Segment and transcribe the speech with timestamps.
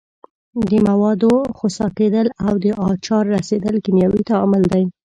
[0.69, 4.83] د موادو خسا کیدل او د آچار رسیدل کیمیاوي تعامل دي.